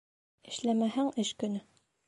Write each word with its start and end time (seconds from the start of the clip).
Эшләмәһәң 0.51 1.13
эш 1.25 1.33
көнө 1.45 1.65